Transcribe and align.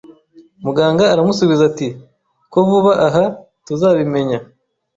Muganga 0.63 1.03
aramusubiza 1.13 1.63
ati: 1.69 1.87
"Ko 2.51 2.57
vuba 2.67 2.91
aha 3.07 3.23
tuzabimenya." 3.65 4.39